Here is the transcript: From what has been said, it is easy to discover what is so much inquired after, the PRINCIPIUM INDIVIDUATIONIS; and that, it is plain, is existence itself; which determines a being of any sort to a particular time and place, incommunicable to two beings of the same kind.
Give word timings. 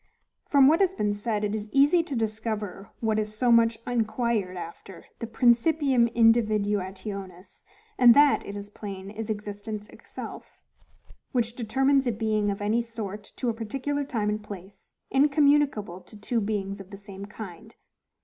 From 0.47 0.67
what 0.67 0.79
has 0.81 0.95
been 0.95 1.13
said, 1.13 1.43
it 1.43 1.53
is 1.53 1.69
easy 1.71 2.01
to 2.01 2.15
discover 2.15 2.89
what 3.01 3.19
is 3.19 3.35
so 3.37 3.51
much 3.51 3.77
inquired 3.85 4.57
after, 4.57 5.05
the 5.19 5.27
PRINCIPIUM 5.27 6.07
INDIVIDUATIONIS; 6.15 7.65
and 7.99 8.15
that, 8.15 8.43
it 8.43 8.55
is 8.55 8.71
plain, 8.71 9.11
is 9.11 9.29
existence 9.29 9.87
itself; 9.89 10.57
which 11.33 11.55
determines 11.55 12.07
a 12.07 12.11
being 12.11 12.49
of 12.49 12.63
any 12.63 12.81
sort 12.81 13.25
to 13.35 13.49
a 13.49 13.53
particular 13.53 14.03
time 14.03 14.29
and 14.29 14.43
place, 14.43 14.93
incommunicable 15.11 15.99
to 16.01 16.17
two 16.19 16.41
beings 16.41 16.79
of 16.81 16.89
the 16.89 16.97
same 16.97 17.27
kind. 17.27 17.75